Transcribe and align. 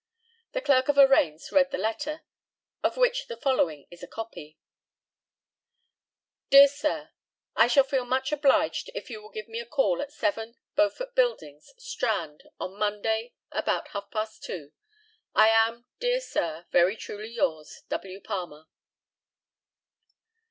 The 0.53 0.61
Clerk 0.61 0.87
of 0.89 0.97
Arraigns 0.97 1.51
read 1.51 1.69
the 1.69 1.77
letter, 1.77 2.23
of 2.81 2.97
which 2.97 3.27
the 3.27 3.37
following 3.37 3.85
is 3.91 4.01
a 4.01 4.07
copy: 4.07 4.57
Dear 6.49 6.67
Sir, 6.67 7.11
I 7.55 7.67
shall 7.67 7.83
feel 7.83 8.03
much 8.03 8.31
obliged 8.31 8.89
if 8.95 9.11
you 9.11 9.21
will 9.21 9.29
give 9.29 9.47
me 9.47 9.59
a 9.59 9.65
call 9.67 10.01
at 10.01 10.11
7, 10.11 10.57
Beaufort 10.75 11.13
buildings, 11.13 11.71
Strand, 11.77 12.41
on 12.59 12.79
Monday, 12.79 13.35
about 13.51 13.89
half 13.89 14.09
past 14.09 14.41
two. 14.41 14.71
"I 15.35 15.49
am, 15.49 15.85
dear 15.99 16.19
Sir, 16.19 16.65
very 16.71 16.95
truly 16.97 17.29
yours, 17.29 17.83
"W. 17.89 18.19
PALMER." 18.21 18.65